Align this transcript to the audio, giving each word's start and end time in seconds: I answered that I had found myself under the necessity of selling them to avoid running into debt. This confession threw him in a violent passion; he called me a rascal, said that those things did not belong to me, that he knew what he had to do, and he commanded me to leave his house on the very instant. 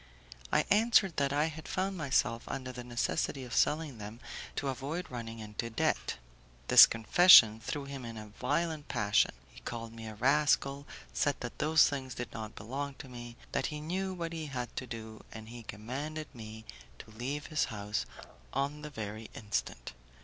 I 0.51 0.65
answered 0.71 1.17
that 1.17 1.31
I 1.31 1.45
had 1.45 1.67
found 1.67 1.95
myself 1.95 2.43
under 2.47 2.71
the 2.71 2.83
necessity 2.83 3.43
of 3.43 3.53
selling 3.55 3.99
them 3.99 4.19
to 4.55 4.69
avoid 4.69 5.05
running 5.11 5.37
into 5.37 5.69
debt. 5.69 6.17
This 6.69 6.87
confession 6.87 7.59
threw 7.59 7.85
him 7.85 8.03
in 8.03 8.17
a 8.17 8.29
violent 8.29 8.87
passion; 8.87 9.29
he 9.51 9.59
called 9.59 9.93
me 9.93 10.07
a 10.07 10.15
rascal, 10.15 10.87
said 11.13 11.35
that 11.41 11.59
those 11.59 11.87
things 11.87 12.15
did 12.15 12.33
not 12.33 12.55
belong 12.55 12.95
to 12.95 13.07
me, 13.07 13.37
that 13.51 13.67
he 13.67 13.79
knew 13.79 14.11
what 14.11 14.33
he 14.33 14.47
had 14.47 14.75
to 14.77 14.87
do, 14.87 15.23
and 15.31 15.49
he 15.49 15.61
commanded 15.61 16.33
me 16.33 16.65
to 16.97 17.11
leave 17.11 17.45
his 17.45 17.65
house 17.65 18.07
on 18.53 18.81
the 18.81 18.89
very 18.89 19.29
instant. 19.35 19.93